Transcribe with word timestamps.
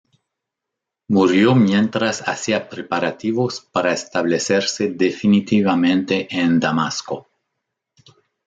Murió 1.09 1.53
mientras 1.53 2.27
hacía 2.27 2.67
preparativos 2.69 3.61
para 3.71 3.93
establecerse 3.93 4.89
definitivamente 4.89 6.27
en 6.35 6.59
Damasco. 6.59 7.29